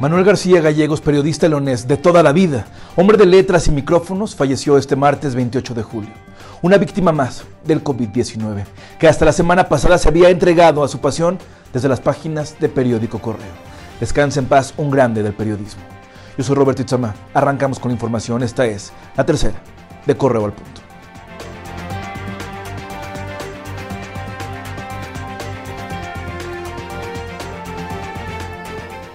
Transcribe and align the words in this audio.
Manuel 0.00 0.24
García 0.24 0.62
Gallegos, 0.62 1.02
periodista 1.02 1.46
leonés 1.46 1.86
de 1.86 1.98
toda 1.98 2.22
la 2.22 2.32
vida, 2.32 2.64
hombre 2.96 3.18
de 3.18 3.26
letras 3.26 3.68
y 3.68 3.70
micrófonos, 3.70 4.34
falleció 4.34 4.78
este 4.78 4.96
martes 4.96 5.34
28 5.34 5.74
de 5.74 5.82
julio. 5.82 6.10
Una 6.62 6.78
víctima 6.78 7.12
más 7.12 7.44
del 7.66 7.84
COVID-19, 7.84 8.64
que 8.98 9.08
hasta 9.08 9.26
la 9.26 9.32
semana 9.34 9.68
pasada 9.68 9.98
se 9.98 10.08
había 10.08 10.30
entregado 10.30 10.82
a 10.82 10.88
su 10.88 11.00
pasión 11.00 11.36
desde 11.74 11.90
las 11.90 12.00
páginas 12.00 12.58
de 12.58 12.70
Periódico 12.70 13.18
Correo. 13.18 13.52
Descansa 14.00 14.40
en 14.40 14.46
paz 14.46 14.72
un 14.78 14.90
grande 14.90 15.22
del 15.22 15.34
periodismo. 15.34 15.82
Yo 16.38 16.44
soy 16.44 16.56
Roberto 16.56 16.80
Itzamá. 16.80 17.14
Arrancamos 17.34 17.78
con 17.78 17.90
la 17.90 17.94
información. 17.96 18.42
Esta 18.42 18.64
es 18.64 18.92
la 19.18 19.26
tercera 19.26 19.60
de 20.06 20.16
Correo 20.16 20.46
al 20.46 20.54
Punto. 20.54 20.79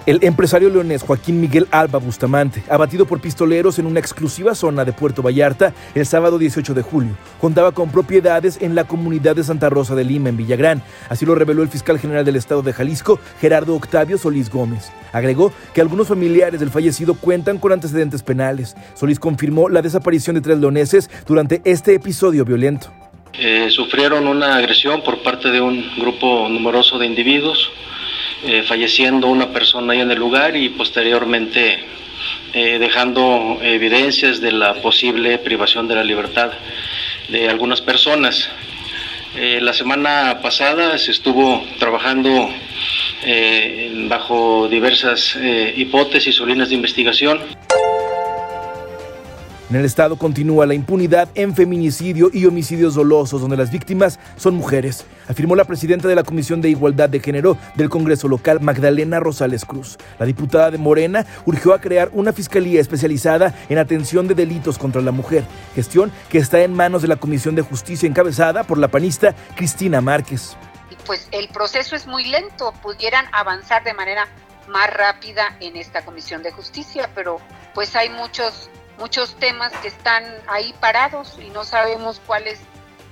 El 0.06 0.20
empresario 0.22 0.70
leonés 0.70 1.02
Joaquín 1.02 1.40
Miguel 1.40 1.66
Alba 1.72 1.98
Bustamante, 1.98 2.62
abatido 2.70 3.06
por 3.06 3.20
pistoleros 3.20 3.80
en 3.80 3.86
una 3.86 3.98
exclusiva 3.98 4.54
zona 4.54 4.84
de 4.84 4.92
Puerto 4.92 5.20
Vallarta 5.20 5.74
el 5.96 6.06
sábado 6.06 6.38
18 6.38 6.74
de 6.74 6.82
julio, 6.82 7.16
contaba 7.40 7.72
con 7.72 7.90
propiedades 7.90 8.62
en 8.62 8.76
la 8.76 8.84
comunidad 8.84 9.34
de 9.34 9.42
Santa 9.42 9.68
Rosa 9.68 9.96
de 9.96 10.04
Lima, 10.04 10.28
en 10.28 10.36
Villagrán. 10.36 10.80
Así 11.08 11.26
lo 11.26 11.34
reveló 11.34 11.64
el 11.64 11.68
fiscal 11.68 11.98
general 11.98 12.24
del 12.24 12.36
estado 12.36 12.62
de 12.62 12.72
Jalisco, 12.72 13.18
Gerardo 13.40 13.74
Octavio 13.74 14.16
Solís 14.16 14.48
Gómez. 14.48 14.92
Agregó 15.12 15.52
que 15.74 15.80
algunos 15.80 16.06
familiares 16.06 16.60
del 16.60 16.70
fallecido 16.70 17.14
cuentan 17.14 17.58
con 17.58 17.72
antecedentes 17.72 18.22
penales. 18.22 18.76
Solís 18.94 19.18
confirmó 19.18 19.68
la 19.68 19.82
desaparición 19.82 20.36
de 20.36 20.40
tres 20.40 20.58
leoneses 20.58 21.10
durante 21.26 21.62
este 21.64 21.94
episodio 21.94 22.44
violento. 22.44 22.92
Eh, 23.32 23.70
sufrieron 23.70 24.28
una 24.28 24.54
agresión 24.54 25.02
por 25.02 25.20
parte 25.24 25.50
de 25.50 25.60
un 25.60 25.84
grupo 25.98 26.48
numeroso 26.48 26.96
de 26.96 27.06
individuos 27.06 27.72
eh, 28.46 28.62
falleciendo 28.62 29.26
una 29.26 29.48
persona 29.48 29.92
ahí 29.92 30.00
en 30.00 30.10
el 30.12 30.18
lugar 30.18 30.56
y 30.56 30.68
posteriormente 30.68 31.80
eh, 32.52 32.78
dejando 32.78 33.58
evidencias 33.60 34.40
de 34.40 34.52
la 34.52 34.74
posible 34.74 35.38
privación 35.38 35.88
de 35.88 35.96
la 35.96 36.04
libertad 36.04 36.52
de 37.28 37.48
algunas 37.48 37.80
personas. 37.80 38.48
Eh, 39.34 39.58
la 39.60 39.72
semana 39.72 40.38
pasada 40.40 40.96
se 40.96 41.10
estuvo 41.10 41.64
trabajando 41.80 42.48
bajo 44.08 44.68
diversas 44.68 45.36
hipótesis 45.74 46.40
o 46.40 46.46
líneas 46.46 46.68
de 46.68 46.76
investigación. 46.76 47.40
En 49.68 49.74
el 49.74 49.84
estado 49.84 50.16
continúa 50.16 50.64
la 50.64 50.74
impunidad 50.74 51.28
en 51.34 51.52
feminicidio 51.52 52.30
y 52.32 52.46
homicidios 52.46 52.94
dolosos, 52.94 53.40
donde 53.40 53.56
las 53.56 53.72
víctimas 53.72 54.20
son 54.36 54.54
mujeres, 54.54 55.04
afirmó 55.28 55.56
la 55.56 55.64
presidenta 55.64 56.06
de 56.06 56.14
la 56.14 56.22
Comisión 56.22 56.60
de 56.60 56.68
Igualdad 56.68 57.08
de 57.08 57.18
Género 57.18 57.58
del 57.74 57.90
Congreso 57.90 58.28
local, 58.28 58.60
Magdalena 58.60 59.18
Rosales 59.18 59.64
Cruz. 59.64 59.98
La 60.20 60.26
diputada 60.26 60.70
de 60.70 60.78
Morena 60.78 61.26
urgió 61.46 61.74
a 61.74 61.80
crear 61.80 62.10
una 62.12 62.32
fiscalía 62.32 62.80
especializada 62.80 63.52
en 63.68 63.78
atención 63.78 64.28
de 64.28 64.36
delitos 64.36 64.78
contra 64.78 65.02
la 65.02 65.10
mujer, 65.10 65.42
gestión 65.74 66.12
que 66.28 66.38
está 66.38 66.60
en 66.60 66.72
manos 66.72 67.02
de 67.02 67.08
la 67.08 67.16
Comisión 67.16 67.56
de 67.56 67.62
Justicia 67.62 68.08
encabezada 68.08 68.62
por 68.62 68.78
la 68.78 68.86
panista 68.86 69.34
Cristina 69.56 70.00
Márquez. 70.00 70.56
Pues 71.06 71.26
el 71.32 71.48
proceso 71.48 71.96
es 71.96 72.06
muy 72.06 72.24
lento, 72.26 72.72
pudieran 72.84 73.26
avanzar 73.32 73.82
de 73.82 73.94
manera 73.94 74.28
más 74.68 74.94
rápida 74.94 75.56
en 75.58 75.76
esta 75.76 76.04
Comisión 76.04 76.44
de 76.44 76.52
Justicia, 76.52 77.10
pero 77.16 77.38
pues 77.74 77.96
hay 77.96 78.10
muchos 78.10 78.70
muchos 78.98 79.34
temas 79.36 79.72
que 79.82 79.88
están 79.88 80.24
ahí 80.46 80.74
parados 80.80 81.38
y 81.38 81.50
no 81.50 81.64
sabemos 81.64 82.20
cuál 82.26 82.46
es 82.46 82.60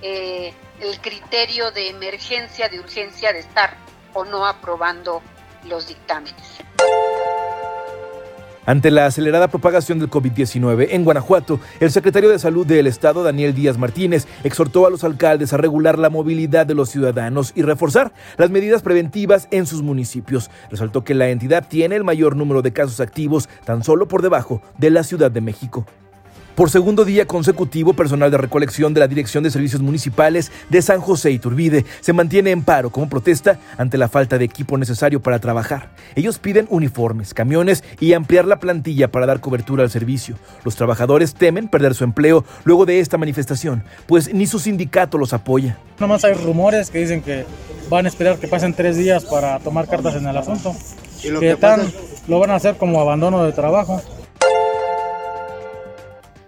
eh, 0.03 0.55
el 0.81 1.01
criterio 1.01 1.71
de 1.71 1.91
emergencia, 1.91 2.69
de 2.69 2.81
urgencia 2.81 3.33
de 3.33 3.41
estar 3.41 3.77
o 4.13 4.25
no 4.25 4.47
aprobando 4.47 5.23
los 5.65 5.87
dictámenes. 5.89 6.61
Ante 8.67 8.91
la 8.91 9.05
acelerada 9.05 9.49
propagación 9.49 9.99
del 9.99 10.09
COVID-19 10.09 10.89
en 10.91 11.05
Guanajuato, 11.05 11.61
el 11.81 11.91
secretario 11.91 12.31
de 12.31 12.39
Salud 12.39 12.67
del 12.67 12.87
Estado, 12.87 13.23
Daniel 13.23 13.55
Díaz 13.55 13.77
Martínez, 13.77 14.27
exhortó 14.43 14.87
a 14.87 14.91
los 14.91 15.05
alcaldes 15.05 15.53
a 15.53 15.59
regular 15.59 15.99
la 15.99 16.09
movilidad 16.09 16.65
de 16.65 16.75
los 16.75 16.89
ciudadanos 16.89 17.53
y 17.55 17.63
reforzar 17.63 18.15
las 18.39 18.51
medidas 18.51 18.81
preventivas 18.81 19.49
en 19.51 19.67
sus 19.67 19.83
municipios. 19.83 20.51
Resaltó 20.71 21.05
que 21.05 21.15
la 21.15 21.29
entidad 21.29 21.67
tiene 21.69 21.97
el 21.97 22.05
mayor 22.05 22.37
número 22.37 22.63
de 22.63 22.73
casos 22.73 23.01
activos 23.01 23.51
tan 23.67 23.85
solo 23.85 24.09
por 24.09 24.23
debajo 24.23 24.63
de 24.79 24.91
la 24.91 25.03
Ciudad 25.03 25.31
de 25.31 25.43
México. 25.43 25.85
Por 26.55 26.71
segundo 26.71 27.05
día 27.05 27.27
consecutivo, 27.27 27.95
personal 27.95 28.31
de 28.31 28.39
recolección 28.39 28.95
de 28.95 29.01
la 29.01 29.09
Dirección 29.09 29.43
de 29.43 29.51
Servicios 29.51 29.83
Municipales 29.83 30.53
de 30.69 30.83
San 30.83 31.01
José 31.01 31.33
y 31.33 31.41
Turbide 31.41 31.85
se 32.01 32.13
mantiene 32.13 32.53
en 32.53 32.63
paro 32.63 32.91
como 32.91 33.09
protesta 33.09 33.59
ante 33.77 33.99
la 33.99 34.09
falta 34.09 34.39
de 34.39 34.45
equipo 34.45 34.79
necesario 34.79 35.21
para 35.21 35.41
trabajar. 35.41 35.91
Ellos 36.15 36.39
piden 36.39 36.69
uniformes, 36.71 37.35
camiones 37.35 37.83
y 37.99 38.13
ampliar 38.13 38.45
la 38.45 38.61
plantilla 38.61 39.11
para 39.11 39.27
dar 39.27 39.41
cobertura 39.41 39.83
al 39.83 39.91
servicio. 39.91 40.37
Los 40.65 40.77
trabajadores 40.77 41.35
temen 41.35 41.67
perder 41.67 41.93
su 41.95 42.05
empleo 42.05 42.45
luego 42.63 42.87
de 42.87 43.01
esta 43.01 43.19
manifestación, 43.19 43.83
pues 44.07 44.33
ni 44.33 44.47
su 44.47 44.61
sindicato 44.61 45.19
los 45.19 45.33
apoya. 45.33 45.77
Nomás 45.99 46.25
hay 46.25 46.35
rumores 46.35 46.89
que 46.89 47.01
dicen 47.01 47.21
que 47.21 47.47
van 47.91 48.05
a 48.05 48.09
esperar 48.09 48.39
que 48.39 48.47
pasen 48.47 48.75
tres 48.75 48.97
días 48.97 49.25
para 49.25 49.59
tomar 49.59 49.89
cartas 49.89 50.15
en 50.15 50.27
el 50.29 50.37
asunto. 50.37 50.73
¿Y 51.25 51.31
lo 51.31 51.41
que, 51.41 51.51
están, 51.51 51.81
lo 52.29 52.39
van 52.39 52.51
a 52.51 52.55
hacer 52.55 52.77
como 52.77 53.01
abandono 53.01 53.45
de 53.45 53.51
trabajo. 53.51 54.01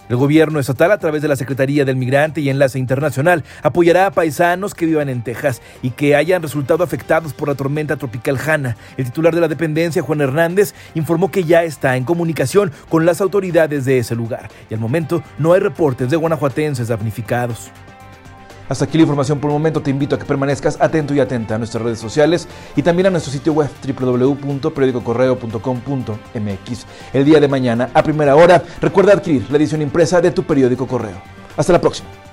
El 0.08 0.16
gobierno 0.16 0.60
estatal, 0.60 0.92
a 0.92 0.98
través 0.98 1.20
de 1.22 1.28
la 1.28 1.34
Secretaría 1.34 1.84
del 1.84 1.96
Migrante 1.96 2.40
y 2.40 2.48
Enlace 2.48 2.78
Internacional, 2.78 3.42
apoyará 3.62 4.06
a 4.06 4.10
paisanos 4.12 4.74
que 4.74 4.86
vivan 4.86 5.08
en 5.08 5.22
Texas 5.22 5.60
y 5.82 5.90
que 5.90 6.14
hayan 6.14 6.42
resultado 6.42 6.84
afectados 6.84 7.34
por 7.34 7.48
la 7.48 7.56
tormenta 7.56 7.96
tropical 7.96 8.38
Hanna. 8.38 8.76
El 8.96 9.06
titular 9.06 9.34
de 9.34 9.40
la 9.40 9.48
dependencia, 9.48 10.02
Juan 10.02 10.20
Hernández, 10.20 10.74
informó 10.94 11.30
que 11.30 11.44
ya 11.44 11.64
está 11.64 11.96
en 11.96 12.04
comunicación 12.04 12.70
con 12.88 13.04
las 13.04 13.20
autoridades 13.20 13.84
de 13.84 13.98
ese 13.98 14.14
lugar 14.14 14.48
y 14.70 14.74
al 14.74 14.80
momento 14.80 15.22
no 15.38 15.52
hay 15.52 15.60
reportes 15.60 16.10
de 16.10 16.16
guanajuatenses 16.16 16.88
damnificados. 16.88 17.70
Hasta 18.68 18.84
aquí 18.84 18.98
la 18.98 19.02
información 19.02 19.38
por 19.38 19.50
el 19.50 19.54
momento. 19.54 19.80
Te 19.80 19.90
invito 19.90 20.16
a 20.16 20.18
que 20.18 20.24
permanezcas 20.24 20.76
atento 20.80 21.14
y 21.14 21.20
atenta 21.20 21.54
a 21.54 21.58
nuestras 21.58 21.82
redes 21.82 21.98
sociales 21.98 22.48
y 22.74 22.82
también 22.82 23.06
a 23.06 23.10
nuestro 23.10 23.32
sitio 23.32 23.52
web 23.52 23.68
www.periodicocorreo.com.mx. 23.86 26.86
El 27.12 27.24
día 27.24 27.40
de 27.40 27.48
mañana, 27.48 27.90
a 27.94 28.02
primera 28.02 28.36
hora, 28.36 28.62
recuerda 28.80 29.12
adquirir 29.12 29.50
la 29.50 29.58
edición 29.58 29.82
impresa 29.82 30.20
de 30.20 30.30
tu 30.30 30.44
periódico 30.44 30.86
Correo. 30.86 31.20
Hasta 31.56 31.72
la 31.72 31.80
próxima. 31.80 32.25